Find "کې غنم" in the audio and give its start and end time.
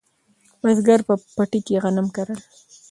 1.67-2.07